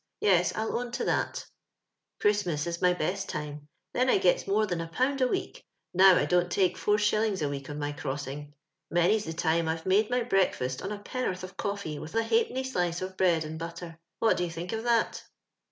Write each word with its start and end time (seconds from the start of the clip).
Yes, 0.19 0.51
111 0.53 0.87
own 0.87 0.91
to 0.93 1.03
that 1.05 1.45
'* 1.83 2.23
Ohiistmas 2.23 2.65
ismy 2.79 2.97
best 2.97 3.29
time; 3.29 3.67
then 3.93 4.09
I 4.09 4.17
gets 4.17 4.47
men 4.47 4.65
than 4.65 4.81
II. 4.81 5.21
a 5.21 5.27
week: 5.27 5.63
now 5.93 6.15
I 6.17 6.25
dont 6.25 6.49
take 6.51 6.75
dc 6.75 7.31
s 7.33 7.43
week 7.47 7.69
on 7.69 7.77
my 7.77 7.91
crossing. 7.91 8.55
Mon/s 8.89 9.25
the 9.25 9.33
time 9.33 9.65
Tre 9.67 9.79
made 9.85 10.09
my 10.09 10.23
breakfast 10.23 10.81
on 10.81 10.91
a 10.91 10.97
pen'orth 10.97 11.43
of 11.43 11.55
coffee 11.55 11.97
and 11.97 12.15
a 12.15 12.23
halfpenny 12.23 12.63
slice 12.63 13.03
of 13.03 13.15
bread 13.15 13.45
and 13.45 13.59
butter. 13.59 13.99
"What 14.17 14.37
do 14.37 14.43
you 14.43 14.49
think 14.49 14.71
of 14.71 14.85
that 14.85 15.21